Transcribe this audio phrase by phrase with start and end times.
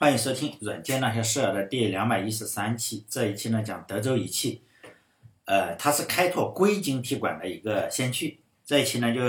[0.00, 3.04] 欢迎收听《软件那些事儿》的第两百一十三期。
[3.08, 4.62] 这一期呢讲德州仪器，
[5.44, 8.38] 呃，它是开拓硅晶体管的一个先驱。
[8.64, 9.20] 这一期呢就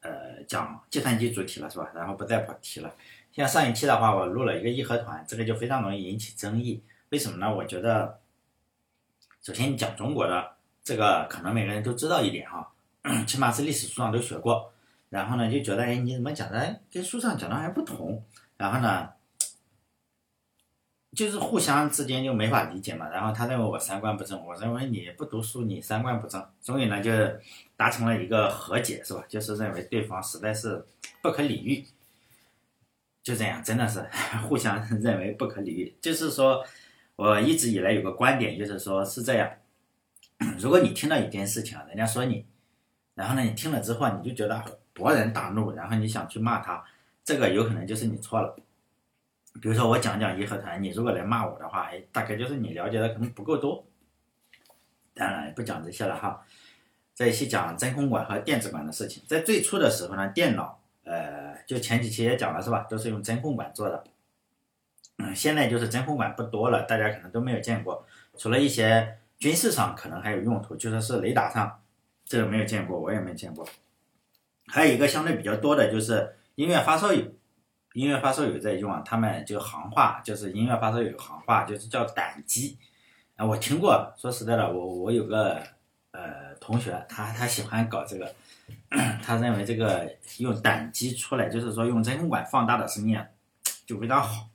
[0.00, 1.90] 呃讲计算机主体了，是吧？
[1.92, 2.94] 然后不再跑题了。
[3.32, 6.80] 像上一期的话，我录了一个义和团，这个就非常容易引起争议。
[7.08, 7.52] 为什么呢？
[7.52, 8.20] 我觉得，
[9.42, 10.52] 首先你讲中国的
[10.84, 12.72] 这个，可能每个人都知道一点哈，
[13.26, 14.72] 起码是历史书上都学过。
[15.10, 18.24] 然后呢，就觉得哎，你怎么讲的跟书上讲的还不同？
[18.56, 19.08] 然后呢？
[21.14, 27.10] 就是互相之间就没法理解嘛，然后他认为我三观不正，我认为你不读书，你三观不正，终于呢就
[27.76, 29.22] 达成了一个和解，是吧？
[29.28, 30.82] 就是认为对方实在是
[31.20, 31.86] 不可理喻，
[33.22, 34.08] 就这样，真的是
[34.48, 35.94] 互相认为不可理喻。
[36.00, 36.64] 就是说，
[37.16, 39.50] 我一直以来有个观点，就是说是这样，
[40.58, 42.46] 如果你听到一件事情，人家说你，
[43.14, 46.82] 然后呢你听了之后你就觉得勃然大怒，然后你想去骂他，
[47.22, 48.56] 这个有可能就是你错了。
[49.60, 53.84] 比如说我讲讲义和团，你如果来骂我的话，哎，大概就是你了解的可能不够多。
[55.14, 56.42] 当然不讲这些了哈，
[57.14, 59.22] 这一期讲真空管和电子管的事情。
[59.26, 64.02] 在最初的时候呢，电脑，呃，就前几期也讲了是吧，都是用真空管做的。
[65.18, 68.06] 嗯，现在就是真空管不多了，大家可能都没有见过，
[68.38, 71.82] 除了一些军事上可能还有用途，就说是雷达上，
[72.24, 73.68] 这个没有见过，我也没见过。
[74.68, 77.22] 还有一个相对比较多的就是音乐发烧友。
[77.94, 82.78] 音乐发烧友在用啊，他们就行话，就是音乐发烧友行话，就是叫胆机
[83.36, 83.44] 啊。
[83.44, 85.62] 我听过，说实在的，我我有个
[86.12, 88.34] 呃同学，他他喜欢搞这个，
[89.22, 93.18] 他认为这个用胆机出来，就是说用真空管放大的声音
[93.84, 94.48] 就非常好。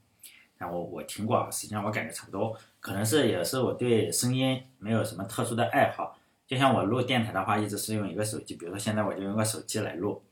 [0.57, 6.17] 然后我听过，实际上我感觉差不多，可能是也是我对声音没有什么特殊的爱好。
[6.47, 10.23] 就像我录电台的话，一直是用一个手机，比如说现在我就用个手机来录。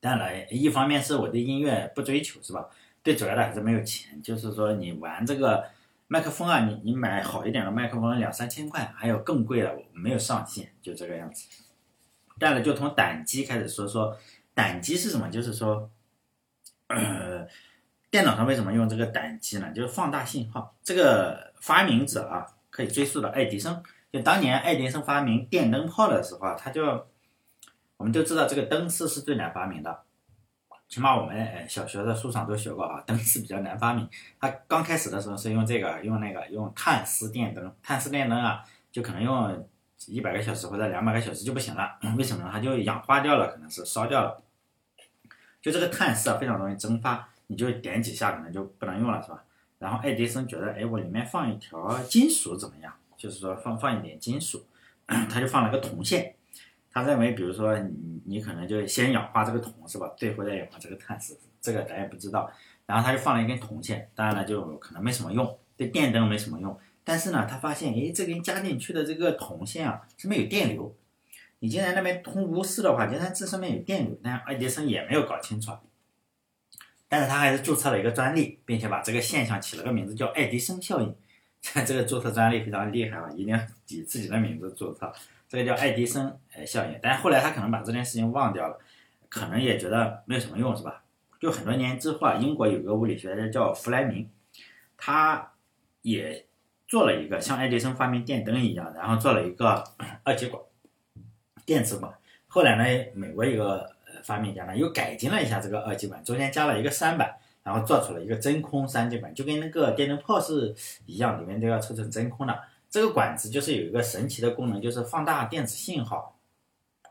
[0.00, 2.66] 当然，一方面是我对音乐不追求，是吧？
[3.04, 4.22] 最主要的还是没有钱。
[4.22, 5.62] 就是说，你玩这个
[6.08, 11.46] 麦克风啊，你你买好一点的麦克风两三千块，还有更贵的，没有上限，就这个样子。
[12.38, 14.16] 当然，就从胆机开始说说，
[14.54, 15.28] 胆机是什么？
[15.28, 15.90] 就是说，
[16.86, 17.46] 呃，
[18.10, 19.70] 电脑上为什么用这个胆机呢？
[19.74, 20.74] 就是放大信号。
[20.82, 23.82] 这个发明者啊，可以追溯到爱迪生。
[24.10, 27.06] 就当年爱迪生发明电灯泡的时候啊，他就。
[28.00, 30.00] 我们都知道这个灯丝是最难发明的，
[30.88, 34.08] 起码我们小学的书上都学过啊，灯丝比较难发明。
[34.40, 39.68] 它刚开始的时候是用这个，用那个用碳丝电灯，碳丝电灯啊，就可能用
[40.06, 41.98] 一百个小时或者两百个小时就不行了。
[42.16, 42.48] 为什么呢？
[42.50, 44.42] 它就氧化掉了，可能是烧掉了。
[45.60, 49.44] 就这个碳丝啊，非常容易蒸发，你就点几下可能就不能用了，是吧？
[49.78, 52.94] 然后爱迪生觉得，哎，我里面放一条金属怎么样？
[53.18, 54.64] 就是说放放一点金属，
[55.04, 56.36] 他就放了个铜线。
[56.92, 62.50] 他认为，比如说你你可能就先氧化这个铜是吧，最后再氧化这个碳是，这个咱也不知道。
[62.86, 66.76] 然后他就放了一根铜线，当然了，就可能没什么用，对电灯没什么用。
[67.04, 70.94] 但是呢，他发现，哎，这根加进去的这个铜线啊，上面有电流。
[71.60, 75.72] 你竟然那边通无丝的话，竟然这上面有电流，但爱迪生也没有搞清楚。
[77.08, 81.14] 但是他还是注册了一个专利，并且把这个现象起了个名字，叫爱迪生效应。
[81.86, 85.12] 这个注册专利非常厉害啊，一定要以自己的名字注册。
[85.50, 88.78] 这个叫爱迪生呃效应，但是后来他可能把这件事情忘掉了，
[89.28, 91.02] 可能也觉得没有什么用，是吧？
[91.40, 94.30] 就很多年之后啊，英国有个物理学家叫弗莱明，
[94.96, 95.50] 他
[96.02, 96.46] 也
[96.86, 99.82] 做了一个像爱迪生发明电灯一样，然后做了一个
[100.22, 100.62] 二极管
[101.66, 102.14] 电子管。
[102.46, 103.90] 后来呢，美国一个
[104.22, 107.34] 发明家呢又改进了一下这个二极管，中间加了一个三板，
[107.64, 110.72] 然后做出了一个真空三极管，就跟那个电灯泡是
[111.06, 112.56] 一样，里面都要抽成真空的。
[112.90, 116.36] 这个管子就是有一个神奇的功能，就是放大电子信号。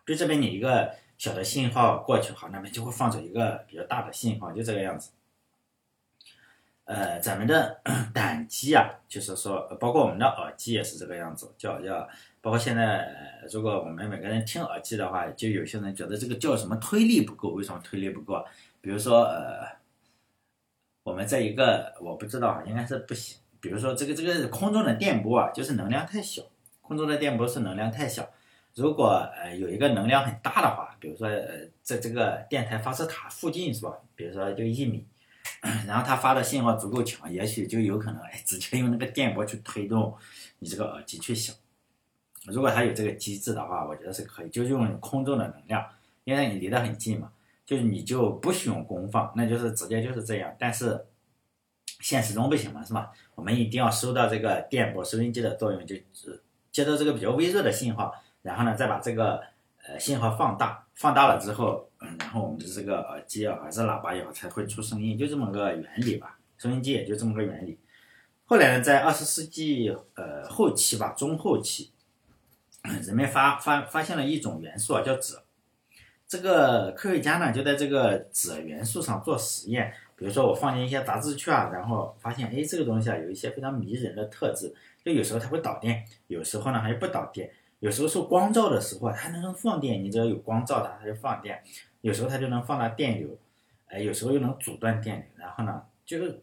[0.05, 5.11] 就这边你一个小的信号过去，好，那边就会放出一个比较大的信号，就这个样子。
[6.85, 7.79] 呃，咱们的
[8.13, 12.09] 胆机啊，就是说，包括我们的耳机也是这个样子，叫叫，
[12.41, 13.07] 包括现在，
[13.51, 18.43] 如果我们每个人听耳机的话，就有些人觉得这个叫什么推力不够，为什么推力不够？
[18.81, 19.77] 比如说，呃，
[21.03, 23.37] 我们这一个我不知道，应该是不行。
[23.61, 26.43] 比如说这个这个空中的电波啊，就是能量太小。
[26.81, 28.27] 空中的电波是能量太小。
[28.75, 33.93] 如果呃有一个能量很大的话，比如说呃在这个电台发射塔附近是吧？
[34.15, 35.05] 比如说就一米，
[35.85, 40.15] 然后它发的信号足够强，也许就有可能哎直接用那个电波去推动
[40.59, 41.55] 你这个耳机去响。
[42.45, 45.85] 如果它有这个机制的话，我觉得是可以，就用空中的能量，
[46.23, 47.31] 因为你离得很近嘛，
[47.65, 50.55] 就是你就不使用功放，那就是直接就是这样。
[50.57, 51.05] 但是
[51.99, 53.11] 现实中不行嘛，是吧？
[53.35, 56.41] 我们一定要收到这个电波，收音机的作用就是
[56.71, 59.41] 接到这个比较微弱的信号，然后呢再把这个
[59.85, 66.37] 呃信号放大，放大了之后，嗯，然后我们的这个耳机啊还是喇叭也好才会出声音，就这么个原理吧。
[66.57, 67.77] 收音机也就这么个原理。
[68.45, 71.91] 后来呢，在二十世纪呃后期吧，中后期，
[73.03, 75.39] 人们发发发现了一种元素啊，叫锗。
[76.27, 79.93] 这个科学家呢，就在这个锗元素上做实验。
[80.19, 84.75] 比如说，我放进一些杂志去啊，然后发现，哎，这个东西啊，有一些非常迷人的特质。
[85.01, 87.49] 就有时候它会导电，有时候呢还不导电。
[87.79, 91.63] 有时候受光照的时候，它能放电，你只要有光照它，它就放电。
[92.01, 93.29] 有时候它就能放大电流，
[93.87, 95.25] 哎，有时候又能阻断电流。
[95.37, 96.41] 然后呢，就是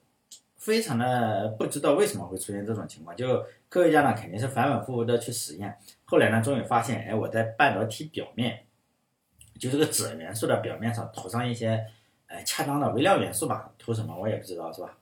[0.56, 3.14] 非常的不知道为什么会出现这种情况。
[3.14, 5.76] 就科学家呢，肯定是反反复复的去实验。
[6.06, 8.64] 后来呢，终于发现，哎，我在半导体表面，
[9.58, 11.84] 就这个锗元素的表面上涂上一些，
[12.26, 14.96] 哎，恰当的微量元素吧，涂什么我也不知道，是吧？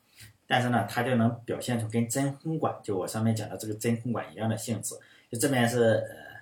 [0.47, 4.94] 但是呢，它就能表现出跟真空管，就我上面讲的这个真空管一样的性质。
[5.31, 6.35] 就这边是呃。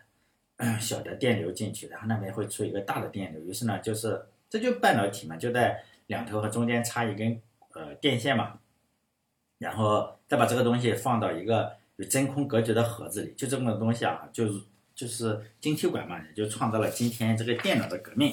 [0.78, 7.40] 小的电流进去，然后那边会出一个大的电流，于是呢，就是这就半导体嘛，就在两头和中间插一根
[7.72, 8.60] 呃电线嘛，
[9.58, 14.60] 然后再把这个东西放到一个有真空隔绝的盒子里，就这么个东西啊，就是
[14.94, 18.32] 就是晶体管嘛，也就创造了今天这个电脑的革命。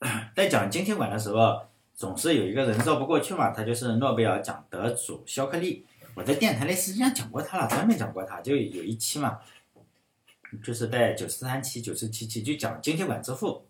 [0.34, 1.62] 在讲晶体管的时候，
[1.94, 5.86] 总是有一个人绕不过去嘛，他就是诺贝尔奖得主肖克利。
[6.14, 9.38] 我在电台里实际上讲过他了，专门讲过他，就有一期嘛。
[10.62, 13.66] 就是在九十三期、九十七期就讲晶体管之父，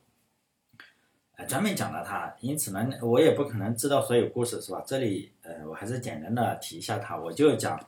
[1.37, 2.37] 呃，专门讲了他。
[2.41, 4.85] 因此呢，我也不可能知道所有故事，是吧？
[4.87, 7.17] 这里，呃，我还是简单的提一下他。
[7.17, 7.83] 我就讲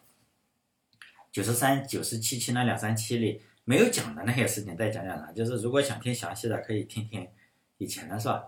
[1.30, 5.30] 九十三、九十七期那两三期里没有讲的那些事情，再讲讲他。
[5.32, 7.28] 就是如果想听详细的，可以听听
[7.78, 8.44] 以前的，是吧？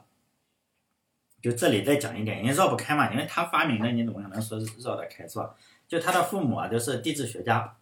[1.41, 5.55] 就这里再讲一点，因为绕不开嘛，因为他发明的，你怎么可能说绕得开，是吧？
[5.89, 7.75] 就他的父母啊，都是地质学家。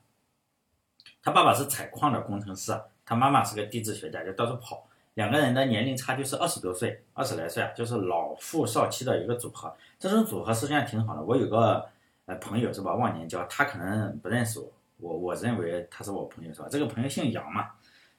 [1.20, 2.72] 他爸爸是采矿的工程师，
[3.04, 4.88] 他妈妈是个地质学家，就到处跑。
[5.14, 9.74] 两个人的年龄差距是二十多岁，二十来岁啊，就是老富少妻的一个组合。
[9.98, 11.22] 这种组合实际上挺好的。
[11.22, 11.84] 我有个
[12.26, 16.68] 呃朋友是吧，忘年交，他可能不认识我，我我认为他是我朋友是吧？
[16.70, 17.70] 这个朋友姓杨嘛，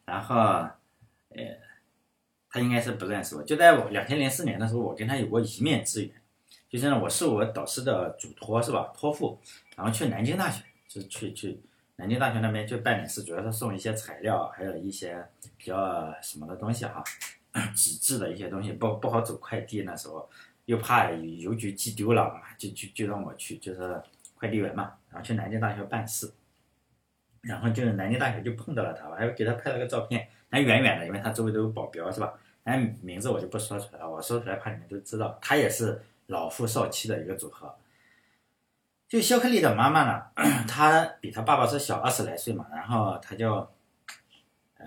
[0.04, 1.46] 然后呃，
[2.50, 3.44] 他应该是不认识我。
[3.44, 6.12] 就在我两千零四年的时候，我跟他有过一面之缘，
[6.70, 8.92] 就是，我是我导师的嘱托是吧？
[8.96, 9.40] 托付，
[9.76, 11.62] 然后去南京大学，就去去。
[11.96, 15.22] 南京大学那边就办点事，主要是送一些材料，还有一些
[15.58, 17.04] 比较什么的东西哈，
[17.76, 20.30] 纸质的一些东西，不不好走快递，那时候
[20.64, 24.02] 又怕邮局寄丢了嘛，就就就让我去，就是
[24.34, 26.32] 快递员嘛，然后去南京大学办事，
[27.42, 32.34] 然后就是南京大学就碰到了他，我还给他拍了个照片，还远远的，因为他周围都有保镖是吧？
[32.64, 37.76] 但名字我就不说出来了，我说出来怕你们都知道，他也是老夫少妻的一个组合。
[39.08, 40.24] 就肖克利的妈妈呢，
[40.70, 43.68] 她比他爸爸是小二十来岁嘛，然后他就，
[44.78, 44.86] 呃，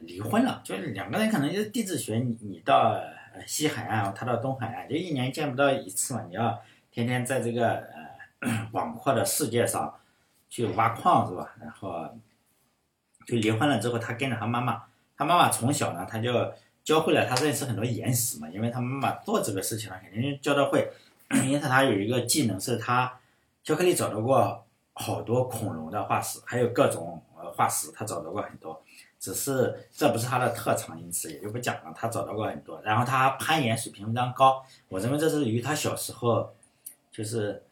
[0.00, 0.60] 离婚了。
[0.64, 3.00] 就是两个人可能就是地质学，你你到
[3.46, 6.24] 西海岸，他到东海岸，就一年见不到一次嘛。
[6.28, 6.60] 你要
[6.90, 7.86] 天天在这个
[8.40, 9.94] 呃广阔的世界上
[10.48, 11.54] 去挖矿是吧？
[11.60, 12.18] 然后
[13.26, 14.82] 就离婚了之后，他跟着他妈妈，
[15.16, 16.52] 他妈妈从小呢，他就
[16.84, 20.90] 教会了他认识很多岩石嘛，因为他妈妈做这个事情呢，肯定教的会。
[21.46, 23.18] 因此他有一个技能是他。
[23.64, 28.82] 巧克力找到过好多恐龙的化石，还有各种呃化石，他找到过很多，
[29.20, 31.94] 只是这不是他的特长，因此也就不讲了。
[31.94, 36.52] 他找到过很多，然后他攀岩水平非常高，我认为这是与他小时候，
[37.12, 37.62] 就是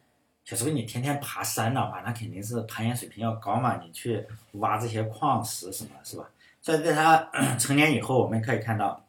[0.45, 3.81] 小时候你天天爬山的话，那肯定是攀岩水平要高嘛。
[3.85, 6.31] 你去挖这些矿石什么，是吧？
[6.63, 9.07] 所以在他 成年以后，我们可以看到，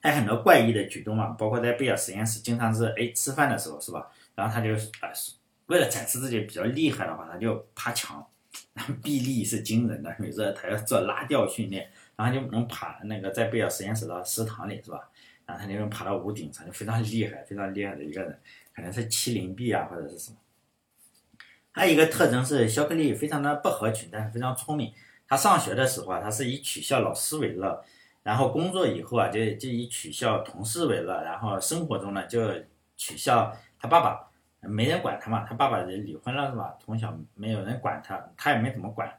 [0.00, 4.10] 他很多怪异的举动嘛，包括在贝尔实验室，经常是哎吃饭的时候，是吧？
[4.34, 5.12] 然后他就呃。
[5.66, 8.26] 为了展示自己比较厉害的话，他就爬墙，
[8.74, 10.14] 然后臂力是惊人的。
[10.18, 15.08] 每次他要做拉吊训练，然后就能爬那个在贝尔实验室的食堂里，是吧？
[15.46, 18.38] 然后他就能爬到屋顶上，就非常厉害，非常厉害的一个人，
[18.74, 20.36] 可能是麒麟臂啊，或者是什么。
[21.70, 24.92] 还有一个特征是，肖克利非常的不合群，但是非常聪明。
[25.32, 27.82] 他上学的时候啊，他是以取笑老师为乐，
[28.22, 32.52] 然后工作以后啊，就就以取笑同事为乐，然后生活中呢，就
[32.98, 34.28] 取笑他爸爸。
[34.60, 36.76] 没人管他嘛，他爸爸离婚了是吧？
[36.84, 39.10] 从小没有人管他，他也没怎么管，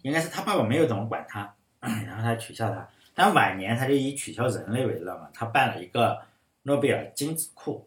[0.00, 2.88] 应该是他爸爸没有怎么管他，然后他取笑他。
[3.14, 6.22] 但晚年他就以取笑人类为乐嘛，他办了一个
[6.62, 7.86] 诺贝尔精子库，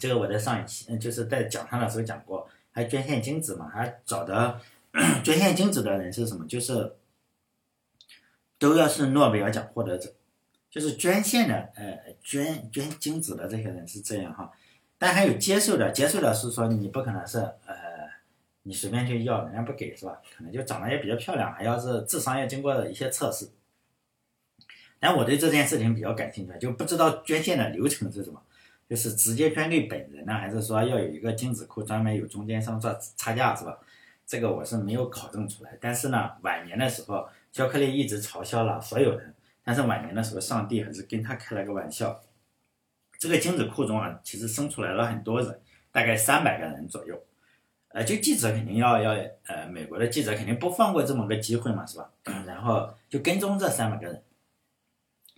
[0.00, 4.60] 这个我在上一期就是在讲他的时候讲过，还捐献精子嘛，还找的
[5.22, 6.46] 捐献精子的人是什么？
[6.46, 6.96] 就是
[8.58, 10.12] 都要是诺贝尔奖获得者，
[10.70, 14.50] 就是捐献的，呃，捐捐精子的这些人是这样哈。
[14.98, 17.74] 但还有接受的，接受的是说你不可能是呃，
[18.64, 20.20] 你随便就要，人家不给是吧？
[20.36, 23.48] 可能就长得也比较漂亮，还要是智商要经过一些测试。
[24.98, 28.42] 但我对这件事情比较感兴趣，就不知道捐献的流程是什么。
[28.88, 33.78] 就是直接捐给本人呢，还是说要有一个精子库专门有中间商赚差价是吧？
[34.30, 35.76] 这个我是没有考证出来。
[35.80, 39.34] 但是呢，晚年的时候，肖克利一直嘲笑了所有人，
[39.64, 42.20] 但是晚年的时候，上帝还是跟他开了个玩笑。
[43.18, 45.60] 这个精子库中啊，其实生出来了很多人，
[45.90, 47.20] 大概三百个人左右。
[47.88, 49.10] 呃，就记者肯定要要，
[49.48, 52.08] 呃，美国的记者肯定不放过这么个机会嘛，是吧？
[52.46, 54.22] 然后就跟踪这三百个人。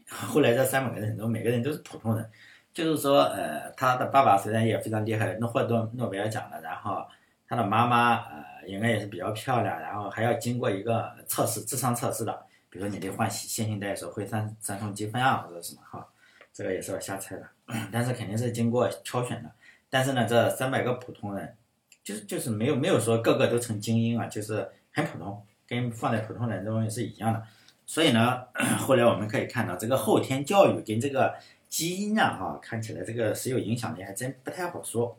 [0.06, 2.30] 后来这三百个人中，每个人都是普通人，
[2.74, 7.02] 就是说，呃，他的爸爸虽然也非常厉害，能获得诺贝尔奖了，然后
[7.48, 12.32] 他的妈妈，呃，应该也是比较漂亮，然后还要经过一个测试，智商测试的，
[12.70, 16.06] 比如说你得换线性代数，会三三重积分啊，或者什么哈，
[16.52, 17.46] 这个也是要瞎猜的，
[17.92, 19.50] 但是肯定是经过挑选的。
[19.88, 21.56] 但是呢，这三百个普通人。
[22.04, 27.40] 就是就是没有没有说个个都成精英啊，就是很普通，跟放在普通人中是一样的。
[27.86, 28.42] 所以呢，
[28.80, 31.32] 后来我们可以看到，这个后天教育跟这个
[31.68, 35.16] 基因啊，哈，看起来这个是有影响力，还真不太好说。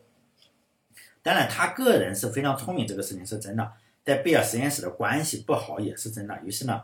[1.24, 3.72] 当然，他个人是非常聪明，这个事情是真的，
[4.04, 6.38] 在贝尔实验室的关系不好也是真的。
[6.44, 6.82] 于是呢，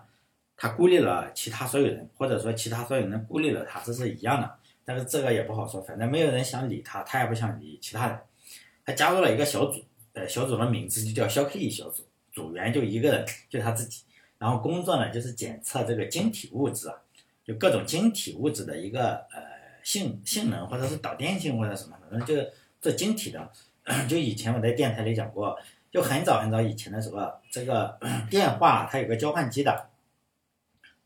[0.57, 4.51] 他孤立了其他所有人，或者说其他所有人孤立了他，这是一样的。
[4.85, 8.19] 但是这个也不好说，反正没有人想理他，他也不想理其他人。
[8.85, 9.85] 他加入了一个小组。
[10.13, 14.03] 呃，小组的名字就叫肖克利小组，组员就一个人，就他自己。
[14.39, 16.97] 然后工作呢，就是检测这个晶体物质啊，
[17.45, 19.41] 就各种晶体物质的一个呃
[19.85, 23.53] 性性能，或者是导电性或者什么，反正就是做晶体的。
[24.09, 25.59] 就以前我在电台里讲过，
[25.91, 27.99] 就很早很早以前的时候，这个
[28.31, 29.91] 电话它有个交换机的，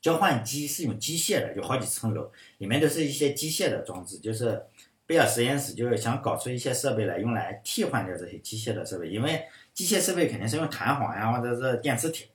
[0.00, 4.66] 交换机是用机械的，有好几层楼，里面都是一些机械的装置，就是。
[5.06, 12.26] 贝尔实验室就是想搞出一些设备来，用来替换掉这些机械的设备，因为机械设备肯定是用弹簧呀，或者是电磁铁，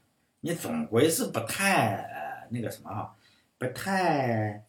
[0.42, 3.16] 你总归是不太那个什么哈，
[3.58, 4.64] 不太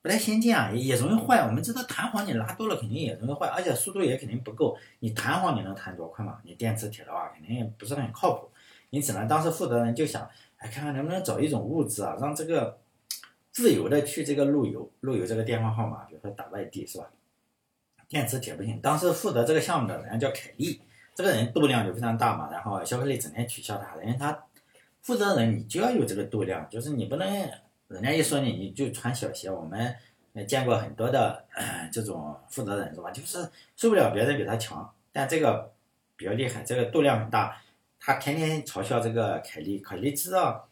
[0.00, 1.38] 不太先进啊，也容易坏。
[1.46, 4.78] 我们知道弹簧你拉多了肯定也容易坏，而且速度也肯定不够。
[5.00, 6.38] 你弹簧你能弹多快嘛？
[6.44, 8.48] 你电磁铁的话肯定也不是很靠谱。
[8.90, 10.28] 因此呢，当时负责人就想，
[10.58, 12.78] 哎，看看能不能找一种物质啊，让这个
[13.50, 17.10] 自由的去这个路由，路由这个电话号码，比如说打外地是吧？
[18.08, 20.80] 电磁铁不行，当时负责这个项目的人叫凯利，
[21.14, 24.44] 这个人度量就非常大嘛，然后肖克利整天取笑他，因为他
[25.02, 27.50] 负责人你就要有这个度量，就是你不能
[27.88, 29.50] 人家一说你你就穿小鞋。
[29.50, 29.96] 我们
[30.46, 31.44] 见过很多的
[31.92, 33.10] 这种负责人是吧？
[33.10, 35.72] 就是受不了别人比他强，但这个
[36.16, 37.60] 比较厉害，这个度量很大，
[37.98, 40.68] 他天天嘲笑这个凯利，凯利知道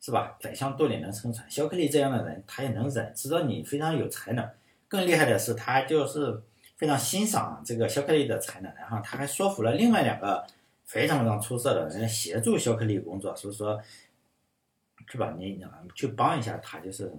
[0.00, 0.36] 是吧？
[0.40, 4.48] 宰相肚里能撑船，肖克利这样的人他也能忍，知道你非常有才能，
[4.88, 6.42] 更厉害的是他就是。
[6.78, 10.44] 非常欣赏这个肖克利的才能，然后他还说服了另外两个
[10.84, 13.80] 非常非常出色的人协助肖克利工作，所以说，
[15.06, 15.34] 是吧？
[15.38, 17.12] 你你去帮一下他，就是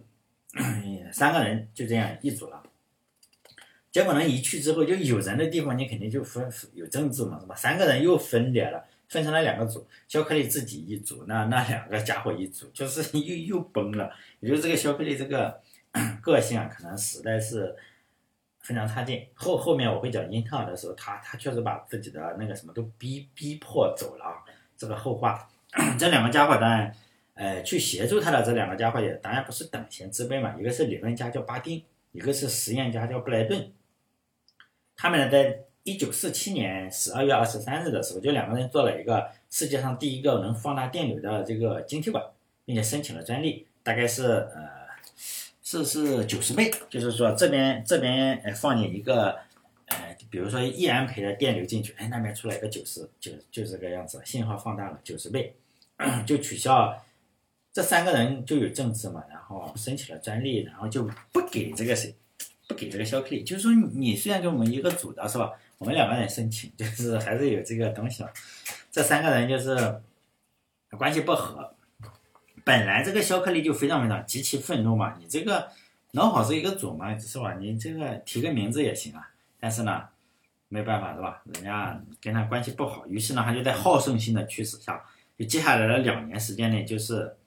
[1.11, 2.61] 三个人就这样一组了。
[3.91, 7.55] 结果呢，一去之后，就有人的地方你肯定就分有政治嘛，是吧？
[7.55, 14.11] 三个人又分裂了，分成了两个组，肖克利自己一组，那那两个家伙一组，就是又又崩了。
[14.39, 15.61] 也就是这个肖克利这个
[16.21, 17.75] 个性啊，可能实在是。
[18.59, 19.25] 非常差劲。
[19.33, 24.43] 后后面我会讲英特尔的时候，他他确实把自己的那个什么都逼逼迫走了，
[24.75, 25.47] 这个后话。
[25.97, 26.93] 这两个家伙当然，
[27.37, 30.55] 呃，去协助他的这两个家伙也当然不是等闲之辈嘛。
[30.59, 33.71] 一个是理论家叫巴丁，一个是实验家叫布莱顿。
[34.95, 42.23] 他们呢，在一九四七年十二月二十三日的时候，就两个人做了一个世界上第一个能放大电流的这个晶体管，
[42.65, 44.77] 并且申请了专利，大概是呃。
[45.69, 49.37] 是是九十倍，就是说这边这边呃放你一个
[49.87, 55.53] 呃，比如说一安培的电流进去，哎，那边出来一个九十就，就这个样子，信号放大了九十倍，
[56.25, 56.97] 就取消。
[57.77, 62.11] 这三个人就有政治嘛，然后申请了专利，然后就不给这个谁，
[62.67, 68.33] 不给这个肖克利，就是说你虽然跟我们一个组的是吧，我们两个人申请， 就是还是有这个东西了。
[68.91, 70.01] 这三个人就是
[70.97, 71.71] 关系不和。
[72.65, 75.69] 本来这个肖克利就非常非常极其愤怒嘛，你这个
[76.13, 77.53] 能好是一个组嘛，是吧？
[77.59, 79.29] 你这个提个名字也行啊。
[79.59, 80.03] 但是呢，
[80.67, 81.43] 没办法是吧？
[81.53, 84.99] 人家跟他关系不好，于是呢，他就在好胜心的驱使下，
[85.37, 87.37] 就接下来的两年时间内，就是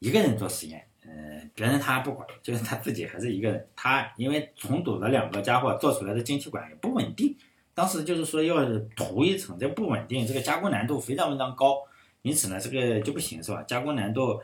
[0.00, 3.68] 一个人做实验，嗯，别人他不管，就是他自己还是一个人。
[3.76, 7.36] 他因为重组的两个家伙做出来的晶体管也不稳定，
[7.74, 8.56] 当时就是说要
[8.96, 11.82] 涂一层，这不稳定，这个加工难度非常非常高。
[12.22, 13.62] 因此呢，这个就不行是吧？
[13.62, 14.40] 加工难度，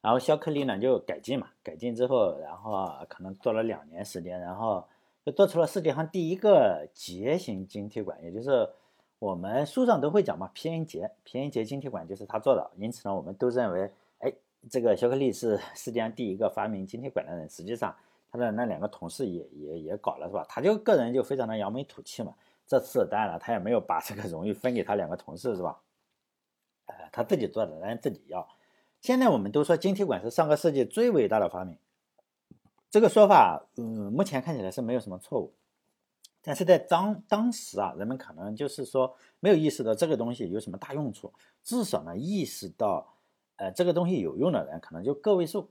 [0.00, 4.86] 然后肖克利呢就改进嘛，改进之后，然后可能做了两年时间，然后
[5.24, 8.68] 就做出了世界上第一个结型晶体管，也就是
[9.18, 12.70] 我们书上都会讲嘛，PN 结，PN 结晶体管就是他做的。
[12.78, 13.90] 因此呢，我们都认为，
[14.70, 17.48] 这个肖克利是世界上第一个发明晶体管的人。
[17.48, 17.94] 实际上，
[18.30, 20.44] 他的那两个同事也也也搞了是吧？
[20.48, 22.34] 他就个人就非常的扬眉吐气嘛。
[22.66, 25.80] 这次当然了，他也没有把这个荣誉分给他两个同事是吧？
[26.86, 28.48] 呃，他自己做的，人自己要。
[29.00, 31.76] 现在我们都说晶体管是上个世纪最伟大的发明，
[32.88, 35.52] 这个说法，嗯，目前看起来是没有什么错误。
[36.40, 43.14] 但是在当当时啊，人们可能就是说没有意识到这个东西有什么大用处，至少呢意识到，
[43.56, 45.68] 呃，这个东西有用的人可能就个位数。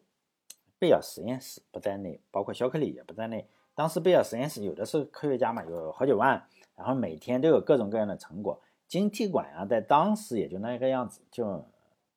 [0.80, 3.48] 贝尔实验室不在内，包括肖克利也不在内。
[3.76, 6.44] 当时贝尔实验室有的是科学家嘛，有好几万，
[6.76, 8.60] 然后每天都有各种各样的成果。
[8.88, 11.64] 晶体管啊，在当时也就那个样子，就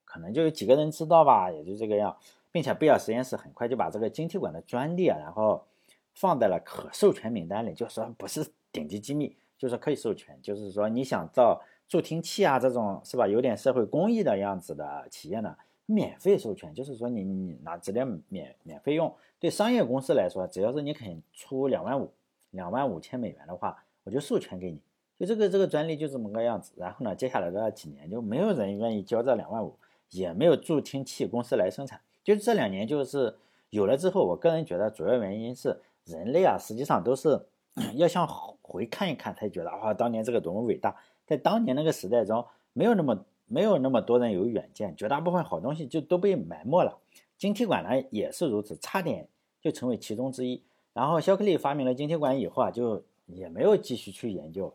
[0.07, 2.17] 可能就有几个人知道吧，也就这个样。
[2.51, 5.67] 并且贝尔实验室很快就把这个晶体管的专利啊，然后
[6.15, 11.61] 放在了可授权名单里，就说不是顶级机密，就是可以授权，就是说你想造
[11.95, 15.57] 助听器啊这种是吧，有点社会公益的样子的企业呢。
[15.87, 19.15] 免费授权，就是说你你拿直接免免费用。
[19.39, 22.11] 对商业公司来说，只要是你肯出两万五、
[22.51, 24.81] 两万五千美元的话，我就授权给你。
[25.21, 26.73] 就这个这个专利就这么个样子。
[26.77, 29.77] 然后呢，接下来的几年就没有人愿意交这两万五，
[30.11, 32.01] 也没有助听器公司来生产。
[32.25, 33.37] 就这两年就是
[33.71, 37.47] 有了之后，我个人觉得主要原因是人类啊，实际上都是
[37.95, 38.27] 要向
[38.63, 40.97] 回看一看才觉得啊，当年这个多么伟大。
[41.27, 43.25] 在当年那个时代中，没有那么。
[43.47, 46.99] 没有那么多人有远见，绝大部分好东西就都被埋没了。
[47.37, 49.29] 晶体管呢也是如此，差点
[49.61, 50.63] 就成为其中之一。
[50.95, 54.75] 然后肖克利发明了晶体管以后啊，就也没有继续去研究。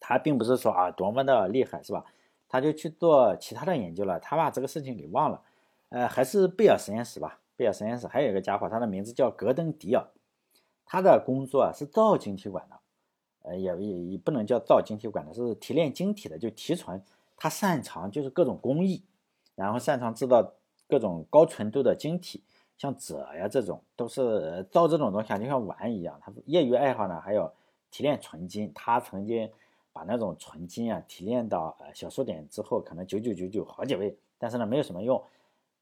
[0.00, 2.04] 他并不是说啊多么的厉害，是吧？
[2.48, 5.40] 他就去做其他的研究了，他把这个事情给忘了。
[5.90, 7.38] 呃，还是贝尔实验室吧。
[7.56, 10.04] 贝尔实验室还有一个家伙，他的名字叫格登迪尔，
[10.84, 12.76] 他的工作是造晶体管的。
[13.42, 17.02] 呃，也也也不能叫造晶体管的，是提炼晶体的，就提纯。
[17.36, 19.02] 他擅长就是各种工艺，
[19.54, 20.54] 然后擅长制造
[20.88, 22.42] 各种高纯度的晶体，
[22.76, 26.18] 像锗呀这种都是造这种东西啊，就像玩一样。
[26.20, 27.52] 他业余爱好呢，还有
[27.90, 28.72] 提炼纯金。
[28.74, 29.48] 他曾经
[29.92, 35.22] 把那种纯金啊提炼到呃小数点之后，可能九九九九好几位，但是呢没有什么用。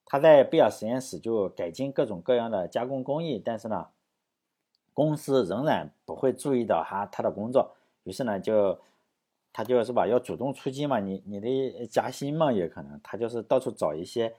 [0.04, 3.88] 他在贝尔实验室就改进各种各样的加工工艺，但是呢
[4.96, 8.80] 公司仍然不会注意到他他的工作，于是呢就。
[9.58, 14.34] 他就是吧，要主动出击嘛，你你的加薪嘛，也可能他就是到处找一些，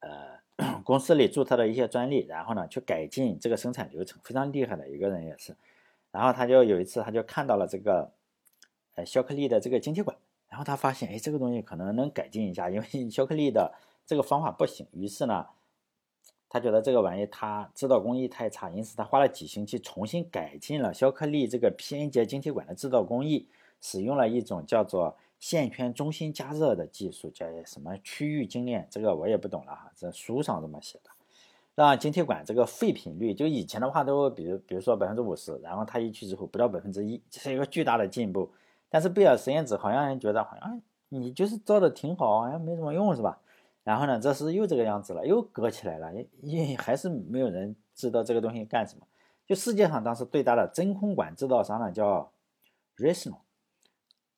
[0.00, 0.40] 呃，
[0.82, 5.54] 公司里注册的一些专利，然后呢去改进这个生产流程，非常厉害的一个人也是。
[6.10, 8.10] 然后他就有一次，他就看到了这个，
[8.96, 13.72] 呃，肖克利的这个晶体管，然后他发现，哎，这个东西可能能改进一下，因为肖克利的
[14.04, 14.84] 这个方法不行。
[14.90, 15.46] 于是呢，
[16.56, 23.46] 他觉得这个玩意他制造工艺太差，因此他花了几星期重新改进了肖克利这个偏接晶体管的制造工艺。
[23.78, 31.10] 使用了一种叫做线圈中心加热的技术，叫什么区域精炼，这个我也不懂了哈，这书上这么写的。
[31.74, 38.50] 让晶体管这个废品率，就以前的话都比如比如说百分之五十，然后他一去之后不到百分之一，这是一个巨大的进步。
[38.88, 43.38] 但是贝尔实验室好像觉得好像你就是造的挺好，好像没什么用是吧？
[43.86, 49.06] 然后呢，这是又这个样子了，又搁起来了，也也还是没有人知道这个东西干什么。
[49.46, 52.32] 就世界上当时最大的真空管制造商呢，叫
[52.96, 53.38] r e s n o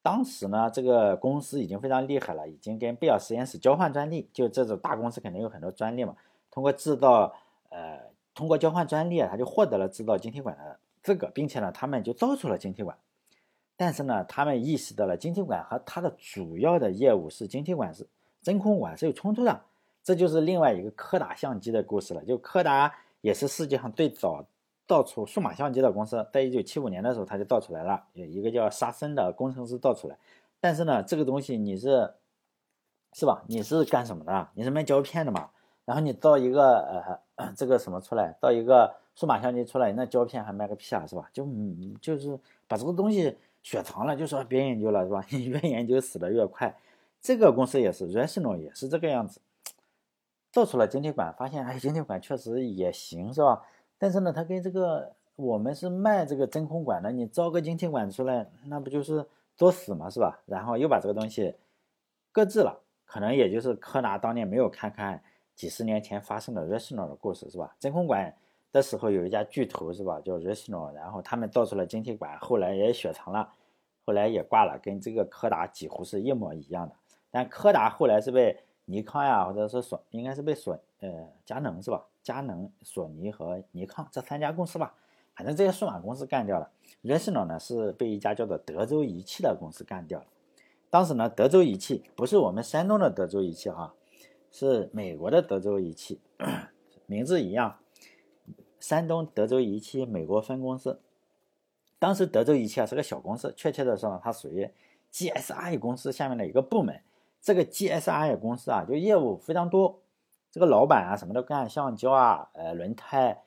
[0.03, 4.29] 当时呢，这个公司已经非常厉害了，已经跟贝尔实验室交换专利。
[4.35, 6.15] 就这种大公司肯定有很多专利嘛，
[6.51, 7.35] 通过制造，
[7.71, 7.99] 呃，
[8.35, 12.95] 通过交换专利啊，他就获得了制造晶体管的资格，并且呢，他们就造出了晶体管。
[13.79, 18.07] 但是呢，他们意识到了晶体管和它的主要的业务是晶体管是
[18.43, 19.61] 真空管是有冲突的，
[20.03, 22.25] 这就是另外一个柯达相机的故事了。
[22.25, 24.45] 就柯达也是世界上最早。
[24.89, 30.17] 造出数码相机的公司，在一九七五年的时候，他就造出来了，有一个叫沙森的工程师造出来。
[30.61, 32.11] 但是呢，这个东西你是，
[33.13, 33.45] 是吧？
[33.49, 34.49] 你是干什么的？
[34.55, 35.51] 你是卖胶片的嘛？
[35.85, 41.29] 然后你造一个呃这个什么出来，造一个数码相机出来，那胶片还卖个屁啊，是吧？
[41.35, 45.23] 就嗯就是把这个东西雪藏了，就说别研究了，是吧？
[45.29, 46.75] 你越研究死的越快。
[47.21, 49.41] 这个公司也是 r e s n o 也是这个样子，
[50.53, 53.65] 造出了晶体管，发现哎，晶体管确实也行，是吧？
[53.99, 59.27] 但是呢，它跟这个我们是卖这个真空管的，你造个晶体管出来，那不就是
[59.57, 60.41] 作死嘛，是吧？
[60.47, 61.55] 然后又把这个东西
[62.33, 65.23] 搁置了，可能也就是柯达当年没有看看
[65.55, 67.75] 几十年前发生的 Rational 的故事，是吧？
[67.81, 68.33] 真空管
[68.71, 73.53] 的时候有一家巨头是吧，叫 Rational，然后他们造出了晶体管，后来也雪藏了，
[74.07, 76.95] 后来也挂了，跟这个柯达几乎是一模一样的。
[77.31, 82.05] 但柯达后来是被尼康呀，或者是索，应该是被索呃佳能是吧？
[82.23, 84.95] 佳能、索尼和尼康这三家公司吧，
[85.35, 86.71] 反正这些数码公司干掉了。
[87.03, 90.27] r e s n o 呢是被一家叫做德州仪器的公司干掉了。
[90.91, 93.95] 当时呢，德州仪器不是我们山东的德州仪器哈，
[94.51, 96.21] 是美国的德州仪器，
[97.07, 97.79] 名字一样。
[98.81, 101.01] 山东德州仪器美国分公司。
[101.99, 104.71] 当时德州仪器啊是个小公司，确切的说呢，它属于
[105.13, 107.01] GSI 公司下面的一个部门。
[107.41, 110.01] 这个 GSI 公司啊，就业务非常多，
[110.51, 113.43] 这个老板啊什么都干，橡胶啊，呃，轮胎，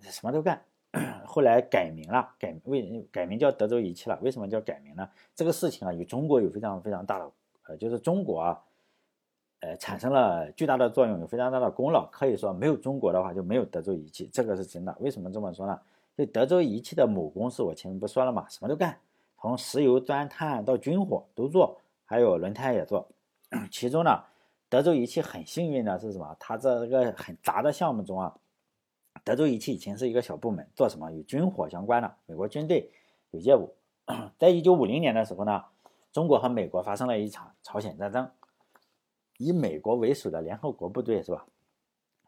[0.00, 0.62] 什么都干。
[1.26, 4.16] 后来改名了，改为改名叫德州仪器了。
[4.22, 5.08] 为什么叫改名呢？
[5.34, 7.30] 这个事情啊，与中国有非常非常大的，
[7.66, 8.62] 呃，就是中国啊，
[9.58, 12.08] 呃，产生了巨大的作用，有非常大的功劳。
[12.12, 14.96] 可以说，没有中国的话，就没有德州仪器，这个是真的。
[15.00, 15.76] 为什么这么说呢？
[16.16, 18.96] 就德州仪器的母公司，我前面不说了嘛，什么都干，
[19.40, 23.08] 从石油钻探到军火都做，还有轮胎也做。
[23.70, 24.24] 其中呢，
[24.68, 26.36] 德州仪器很幸运的是什么？
[26.38, 28.34] 它这个很杂的项目中啊。
[29.22, 32.90] 德州仪器以前是一个小部门，做什么与军火相关的，美国军队
[33.30, 33.74] 有业务。
[34.38, 35.64] 在一九五零年的时候呢，
[36.12, 38.30] 中国和美国发生了一场朝鲜战争，
[39.38, 41.46] 以美国为首的联合国部队是吧？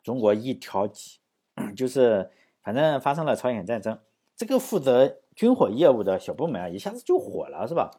[0.03, 1.19] 中国一条几，
[1.77, 2.31] 就是
[2.63, 3.99] 反正发生了朝鲜战争，
[4.37, 7.91] 这个负责军火业务的小部门啊，一下子就火了是吧？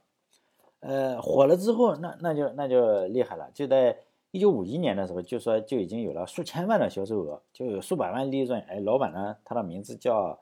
[0.80, 3.98] 呃，火了之后，那那就那就厉害了，就在。
[4.32, 8.62] 一九五一年的时候，就说就已经有了数千万的销售额，就有数百万利润。
[8.68, 10.38] 哎，老板呢，他的名字叫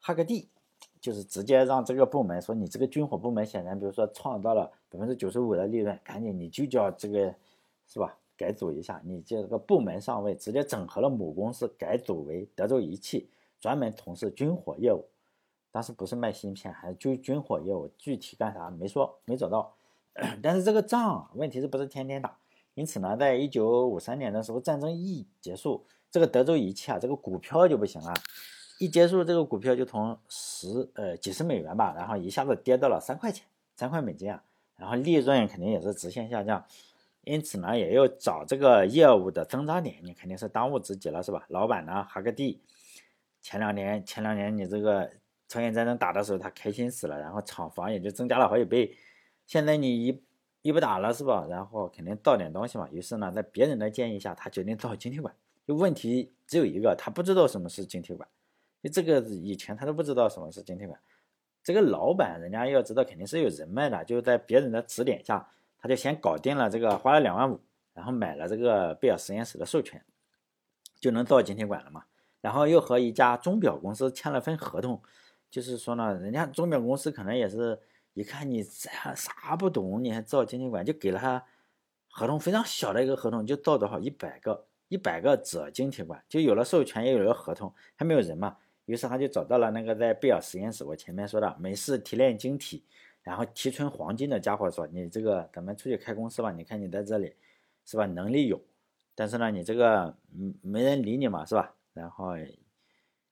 [0.00, 0.48] 哈格蒂，
[1.00, 7.34] 就是直接让这个部门说，你这个军火部门显然，比如说创造了百分之九十五的利润，赶紧你就叫这个
[7.88, 8.16] 是吧？
[8.38, 13.28] 改组一下，你这个部门上位，直接整合了母公司，改组为德州仪器，
[13.60, 15.04] 专门从事军火业务。
[15.74, 19.74] 当时不是卖芯片，还是军军火业务，具体干啥没说，没找到。
[20.40, 22.38] 但是这个仗，问题是不是天天打？
[22.74, 28.14] 因此呢，在一九五三年的时候，战争一结束，这个德州仪器啊，这个股票就不行了。
[28.78, 34.44] 一结束，这个股票就从十呃几十美元吧，然后一下子跌到了三块钱，三块美金啊。
[34.76, 36.64] 然后利润肯定也是直线下降。
[37.22, 41.44] 因此呢，也要找这个业务的增长点，你肯定是当务之急了，是吧？
[41.48, 42.60] 老板呢，哈格蒂，
[43.42, 45.10] 前两年前两年你这个
[45.48, 48.96] 朝鲜战争打的时候，他开心死了，然后厂房也就增加了好几倍。
[49.46, 50.22] 现在你一
[50.62, 51.46] 一不打了是吧？
[51.48, 52.88] 然后肯定造点东西嘛。
[52.90, 55.34] 于是呢，在别人的建议下，他决定造晶体管。
[55.66, 58.28] 就问题只有一个，他不知道什么是晶体管。
[58.82, 60.98] 就这个以前他都不知道什么是晶体管。
[61.62, 67.60] 这个老板人家要知道肯定是有人脉的，就在别人的指点下，他就先搞定了这个，花了两万五，
[67.94, 70.04] 然后买了这个贝尔实验室的授权，
[71.00, 72.04] 就能造晶体管了嘛。
[72.42, 75.02] 然后又和一家钟表公司签了份合同，
[75.54, 77.78] 就是说呢，人家钟表公司可能也是。
[78.16, 81.44] 一看你啥啥不懂，你还造晶体管，就给了他
[82.08, 88.56] 合同非常小的一个合同，就造多少一百个一百个锗晶体管，就有了授权，也有了合同，还没有人嘛。
[88.84, 92.84] 于是他就找到了那个在贝尔实验室，我前面说的美式提炼晶体，
[93.24, 97.34] 然后提纯黄金的家伙说：“你这个咱们出去开公司吧，你看你在这里
[97.84, 98.62] 是吧，能力有，
[99.16, 101.74] 但是呢，你这个嗯没人理你嘛，是吧？
[101.94, 102.36] 然后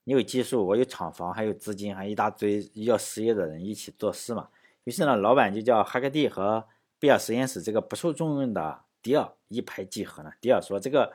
[0.04, 4.48] 你有技术，我有厂房，还有资金，还一大堆要失业的人一起做事嘛。”
[4.84, 6.66] 于是呢，老板就叫哈克蒂和
[6.98, 10.32] 贝尔实验室这个不受重用的迪尔一拍即合呢。
[10.40, 11.12] 迪尔说：“这个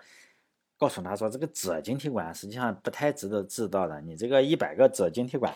[0.78, 4.00] 告诉他说，这个锗晶体管实际上不太值得制造的。
[4.02, 5.54] 你这个一百个锗晶体管，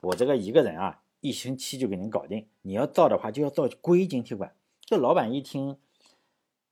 [0.00, 2.46] 我这个一个人啊，一星期就给您搞定。
[2.62, 5.78] 你要造的话，就要造硅晶体管。”这老板一听，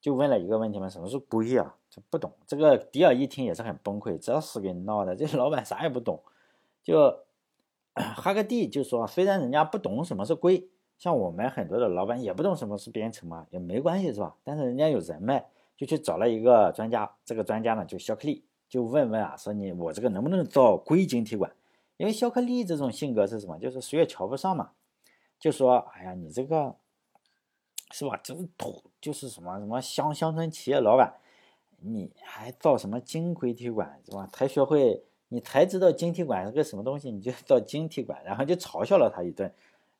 [0.02, 2.30] 就问了一个问题嘛：“什么是硅啊？”这不懂。
[2.46, 5.16] 这个迪尔一听也是很崩溃，这是给闹的。
[5.16, 6.20] 这老板啥也不懂，
[6.82, 7.20] 就
[7.94, 14.36] 哈克蒂就说：“虽然人家不懂什么是硅。”像我们很多的老板也不懂什么是编程嘛，也没关系是吧？
[14.44, 17.10] 但是人家有人脉，就去找了一个专家。
[17.24, 21.52] 这个专家呢，就肖克利，就问问啊，说你我这个能不能造硅晶体管？
[21.96, 23.58] 因为肖克利这种性格是什么？
[23.58, 24.70] 就是谁也瞧不上嘛。
[25.40, 26.76] 就说，哎呀，你这个
[27.92, 28.18] 是吧？
[28.24, 31.14] 就是土，就是什么什么乡乡村企业老板，
[31.78, 34.28] 你还造什么晶硅体管是吧？
[34.32, 39.52] 才学会，你才知道晶体管是个什么东西，你就造晶体管，然后就嘲笑了他一顿，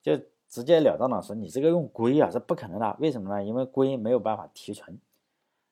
[0.03, 0.19] 就。
[0.53, 3.43] 直截了当的说，你这个用硅啊是不可能的，为什么呢？
[3.43, 5.01] 因为硅没有办法提纯。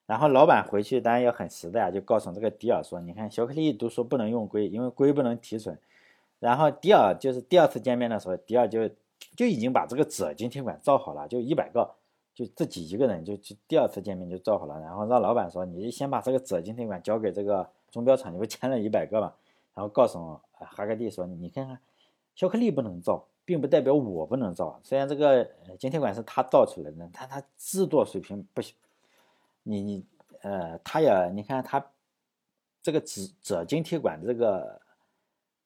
[0.06, 5.78] 然后老板回去当然也很实在啊，就告诉这个迪尔说，你看小克力都说不能用硅，因为硅不能提纯。
[6.38, 8.88] 然后迪尔就是第二次见面的时候，迪尔就
[9.36, 11.90] 就已经把这个锗晶体管造好了，就一百个，
[12.34, 14.80] 就自己一个人就就第二次见面就造好了。
[14.80, 19.32] 然后让老板说，你先把这个锗晶体管交给这个钟表厂，你不签了一百个嘛？
[19.74, 21.78] 然后告诉哈格蒂说，你看看，
[22.34, 23.24] 肖克力不能造。
[23.42, 25.44] 并不代表我不能造，虽然这个
[25.76, 28.76] 晶体管是他造出来的，他他制作水平不行。
[29.64, 30.06] 你你
[30.42, 31.84] 呃，他也你看他
[32.80, 34.80] 这个锗锗晶体管这个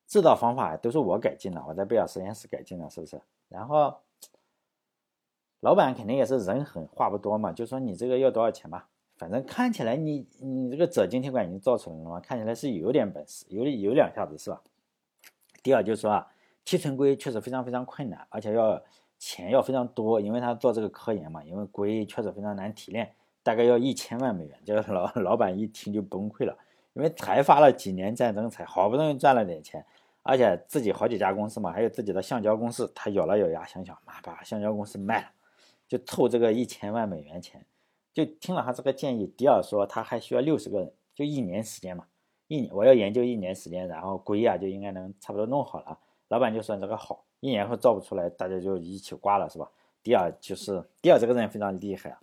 [0.07, 3.21] 制造方法都是我改进的，我在贝尔实验室改进的，是不是？
[3.51, 3.95] 然后
[5.65, 14.61] 老板肯定也是人狠话不多嘛，就说你这个要多少钱吧，反正看起来你你这个褶晶体管已经造出来了嘛，看起来是有点本事，有有两下子是吧？
[15.63, 16.27] 第二就是说啊，
[16.67, 18.79] 提纯硅确实非常非常困难，而且要
[19.19, 24.59] 钱要非常多，因为他做这个科研嘛，因为硅确实非常难提炼，大概要一千万美元。
[24.67, 26.55] 这个老老板一听就崩溃了，
[26.93, 29.83] 因为才发了几年战争，才好不容易赚了点钱，
[30.23, 35.29] 而且自己好几家公司嘛，还有自己的橡胶公司，他咬了咬牙，想想妈把橡胶公司卖了，
[35.89, 37.65] 就凑这个一千万美元钱。
[38.13, 42.07] 就听了他这个建议，迪尔说他还需要六十个人，就一年时间嘛，
[42.47, 45.99] 一年我要研究一年时间，然后硅啊就应该能差不多弄好了。
[46.29, 49.69] 老板就说这个好，一年后造不出来，大家就一起挂了，是吧？
[50.03, 52.21] 迪尔就是迪尔这个人非常厉害啊，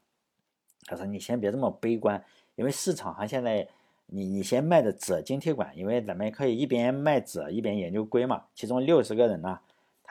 [0.86, 2.24] 他说你先别这么悲观，
[2.56, 3.68] 因为市场上现在
[4.06, 8.46] 你你先卖的锗晶体管，因为咱们可以一边卖锗一边研究硅嘛。
[8.54, 9.60] 其中六十个人呢，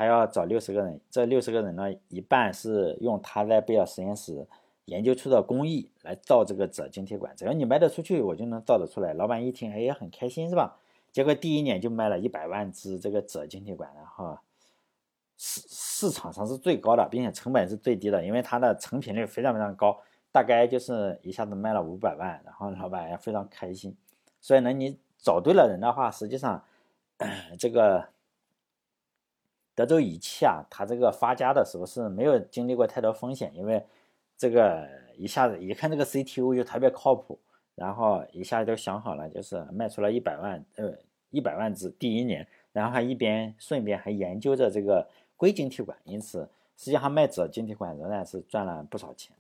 [0.01, 4.47] 他要找六十个人，这六十个人呢，一半是用他在贝尔实验室。
[4.87, 9.13] 研究出的工艺来造这个锗晶体管，只要你卖得出去，我就能造得出来。
[9.13, 10.79] 老板一听，哎，也很开心，是吧？
[11.13, 14.39] 结果第一年就卖了一百万只这个锗晶体管，然后
[15.37, 20.01] 市市场上是最高的，并且成本是最低的，因为它的成品率非常非常高，
[20.33, 23.95] 大概就是一下子卖了五百万，然后老板也非常开心。
[24.41, 26.65] 所以呢，你找对了人的话，实际上
[27.61, 28.09] 这个
[29.81, 33.83] 德州仪器啊，它这个发家的时候是没有经历过太多风险，因为。
[34.41, 34.89] 这个
[35.19, 37.39] 一下子一看这个 CTO 就特别靠谱，
[37.75, 40.97] 然后一下就想好了，就是卖出了一百万，呃，
[41.29, 49.37] 一百万只第一年，然后还一边顺便还研究着这个硅晶体管，因此实际上卖锗晶体管仍然是赚了不少钱。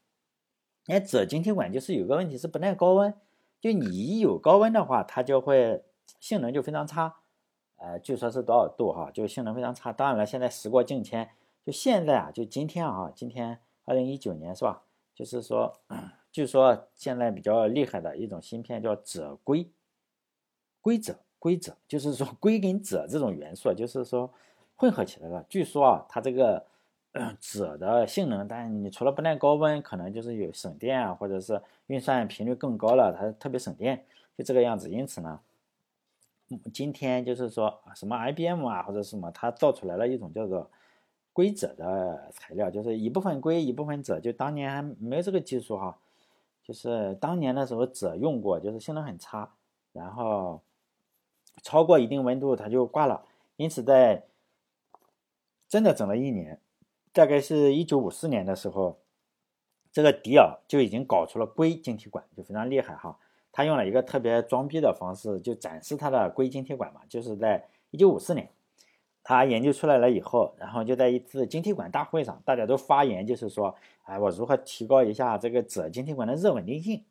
[0.89, 3.15] 哎，锗晶体管就是有个问题是不耐高温，
[3.59, 5.83] 就你一有高温的话，它就会
[6.19, 7.17] 性能就非常差，
[7.81, 9.91] 呃，据说是多少度哈，就性能非常差。
[9.91, 11.31] 当然了，现在时过境迁，
[11.65, 14.83] 就现在啊，就今天啊，今天二零一九年是吧？
[15.15, 15.81] 就是说，
[16.31, 19.71] 据说现在比较厉害的一种芯片叫锗硅，
[20.83, 24.31] 硅锗硅锗，就是说硅跟锗这种元素，就是说
[24.77, 25.43] 混合起来了。
[25.49, 26.63] 据说啊，它这个
[27.41, 34.05] 锗的性能，但你除了不耐高温，可能就是有省电啊，或者是运算频率更高了，它特别省电，
[34.37, 34.91] 就这个样子。
[34.91, 35.41] 因此呢，
[36.73, 40.71] 今天就是说什么 IBM 啊或者什么，它造出来了一种叫做。
[41.33, 45.97] 硅锗的材料就是一部分硅一部分锗，就当年还没有这个技术哈，
[46.65, 49.49] 就是当年的时候锗用过，就是性能很差，
[49.93, 50.61] 然后
[51.63, 53.25] 超过一定温度它就挂了，
[53.57, 54.25] 因此在
[55.69, 56.61] 真的整了一年，
[57.13, 58.99] 大概是一九五四年的时候，
[59.93, 63.17] 这个迪尔就已经搞出了硅晶体管，就非常厉害哈。
[63.53, 68.49] 他用了一个特别装逼的方式，就展示他的硅晶体管嘛，就是在一九五四年。
[69.23, 77.05] 他研究出来了以后，然后就在一次晶体管大会上，大家都发言，就是说，哎，我如何提高一下这个锗晶体管的热稳定性？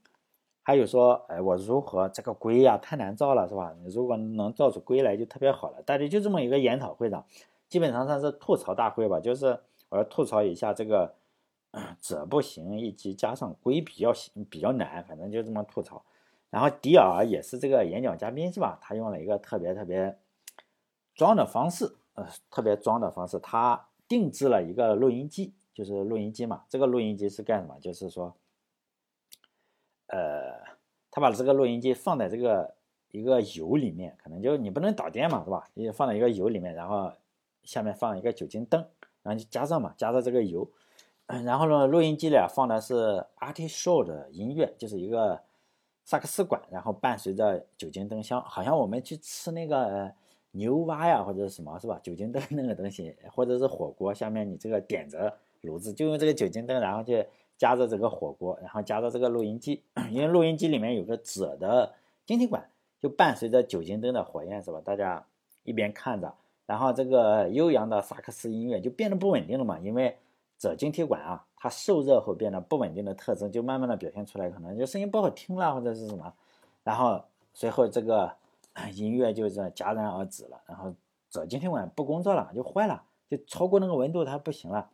[0.63, 3.75] 还有说，哎，我如何这个硅呀太难造了，是吧？
[3.83, 5.81] 你如果能造出硅来就特别好了。
[5.83, 7.23] 大家就这么一个研讨会上，
[7.69, 11.13] 基本上算是吐槽大会吧，就是我要吐槽一下这个
[12.01, 14.11] 锗不行，以及加上硅比较
[14.49, 16.03] 比较难，反正就这么吐槽。
[16.49, 18.77] 然后迪尔也是这个演讲嘉宾，是吧？
[18.81, 20.17] 他用了一个特别特别
[21.15, 21.95] 装的方式。
[22.15, 26.65] 呃，特别装的方式，他定制了一个录音机，就是录音机嘛。
[26.67, 27.77] 这个录音机是干什么？
[27.79, 28.35] 就是说，
[30.07, 30.59] 呃，
[31.09, 32.75] 他把这个录音机放在这个
[33.11, 35.69] 一个油里面，可能就你不能导电嘛，是吧？
[35.75, 37.13] 你放在一个油里面，然后
[37.63, 38.85] 下面放一个酒精灯，
[39.23, 40.69] 然后就加热嘛，加热这个油。
[41.45, 45.41] 然后呢，录音机里放的是 arti Shaw 的音乐，就是一个
[46.09, 50.11] 萨克斯管，然后伴随着酒精灯箱，好像我们去吃那个。
[50.53, 51.99] 牛蛙呀，或者是什么，是吧？
[52.01, 57.23] 酒精灯 那个东西，或者是火锅下面你这个点着炉子，就用这个酒精灯，然后去
[57.55, 61.93] 加热这个火锅，然后加热这个录音机， 因为录音机里面有个锗的
[62.25, 62.67] 晶体管，
[62.99, 64.81] 就伴随着酒精灯的火焰，是吧？
[64.83, 65.23] 大家
[65.61, 66.33] 一边看着，
[66.65, 70.17] 然后这个悠扬的萨克斯音乐就变得不稳定了嘛，因为
[70.59, 76.33] 锗晶体管啊，它受热后变得不稳定的特征就慢慢的表现出来，可能就声音不好听了，或者是什么，
[76.83, 77.21] 然后
[77.53, 78.33] 随后这个。
[78.95, 80.93] 音乐就这戛然而止了，然后
[81.29, 84.89] 锗晶体管不工作了，就坏了，就超过那个温度它不行了。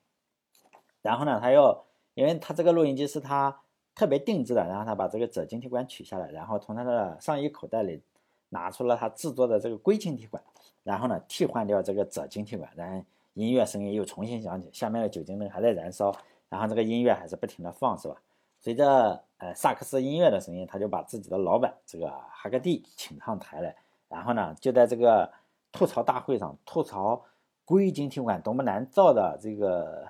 [1.03, 1.83] 然后呢，他又
[2.15, 3.61] 因为他这个录音机是他
[3.93, 8.01] 特别定制的，然后他把这个锗晶体管取下来，然后从他的上衣口袋里
[8.49, 10.41] 拿出了他制作的这个硅晶体管，
[10.83, 16.11] 然后呢替换掉这个锗晶体管，然后音乐声音又重新响起，下面的酒精灯还在燃烧，
[16.49, 18.15] 然后这个音乐还是不停的放，是吧？
[18.59, 23.75] 随着呃萨克斯音乐的声音，他就把自己的老板这个哈格蒂请上台来，
[24.09, 25.31] 然后呢，就在这个
[25.71, 27.23] 吐槽大会上吐槽
[27.63, 30.07] 硅晶体管多么难造的这个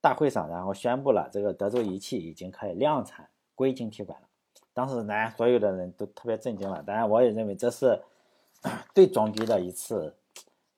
[0.00, 4.26] 大会上，然后宣布了这个德州仪器已经可以量产硅晶体管了。
[4.72, 6.82] 当时大家所有的人都特别震惊了。
[6.82, 8.02] 当然，我也认为这是
[8.92, 10.16] 最装逼的一次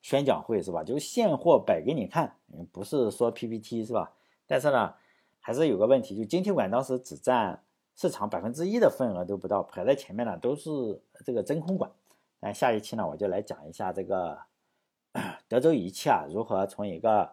[0.03, 0.85] 宣讲会，是吧？
[0.85, 2.37] 就现货摆给你看，
[2.73, 4.13] 不是说 PPT 是吧？
[4.47, 4.95] 但是呢，
[5.41, 7.63] 还是有个问题，就晶体管当时只占
[7.95, 11.91] 市场百分之一的份额都不到，排在前面的都是这个真空管。
[12.41, 14.39] 那下一期呢，我就来讲一下这个
[15.49, 17.33] 德州仪器啊，如何从一个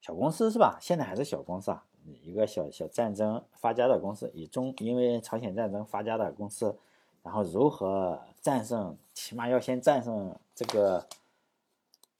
[0.00, 0.78] 小公司是吧？
[0.80, 1.84] 现在还是小公司啊，
[2.22, 6.76] 一个小小战争发家的公司，以中因为朝鲜战争发家的公司，
[7.22, 11.06] 然后如何战胜，起码要先战胜这个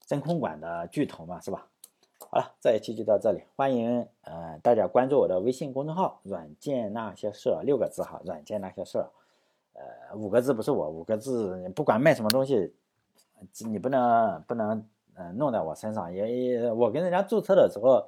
[0.05, 1.67] 真空管的巨头嘛，是吧？
[2.33, 9.05] 好了，这一期就到这里，欢迎呃大家关注我的微信公众号“软件那些事”，六个字哈，“软件那些事”。
[9.75, 12.73] 呃，五个字不是我，五个字不管卖什么东西，
[13.65, 16.13] 你不能不能嗯弄在我身上。
[16.13, 18.07] 也我跟人家注册的时候，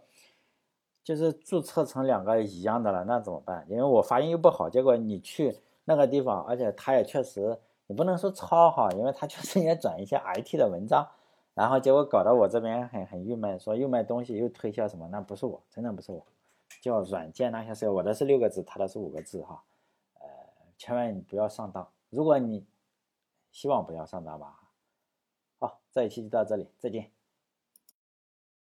[1.03, 3.65] 就是注册成两个一样的了，那怎么办？
[3.67, 11.05] 因为我发音又不好，结果你去那个地方，而且他也确实，你不能说抄哈，因为他确实也转一些 IT 的文章，
[11.53, 16.25] 然后结果搞得我这边很很郁闷，说又卖东西又推销什么，那不是我，真的不是我，
[16.81, 19.63] 叫软件那些事，我的是六个字，他的是五个字哈。
[20.19, 20.27] 呃
[20.77, 22.65] 千万不要上当，如果你
[23.51, 24.59] 希望不要上当吧。
[25.59, 27.11] 好，这一期就到这里，再见。